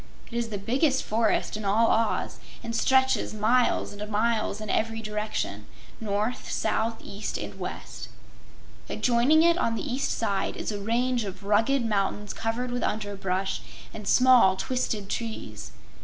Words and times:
It 0.31 0.33
is 0.35 0.49
the 0.49 0.57
biggest 0.57 1.03
forest 1.03 1.55
in 1.55 1.63
all 1.63 1.89
Oz 1.91 2.39
and 2.63 2.75
stretches 2.75 3.35
miles 3.35 3.93
and 3.93 4.09
miles 4.11 4.59
in 4.59 4.67
every 4.71 4.99
direction 4.99 5.67
north, 5.99 6.49
south, 6.51 6.95
east 7.01 7.37
and 7.37 7.59
west. 7.59 8.09
Adjoining 8.89 9.43
it 9.43 9.59
on 9.59 9.75
the 9.75 9.85
east 9.87 10.09
side 10.09 10.57
is 10.57 10.71
a 10.71 10.79
range 10.81 11.23
of 11.23 11.43
rugged 11.43 11.85
mountains 11.85 12.33
covered 12.33 12.71
with 12.71 12.81
underbrush 12.81 13.61
and 13.93 14.07
small 14.07 14.55
twisted 14.55 15.07
trees. 15.07 15.71